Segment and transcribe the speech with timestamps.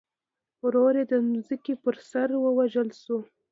[0.63, 1.13] ورور یې د
[1.45, 3.17] ځمکې پر سر ووژل شو.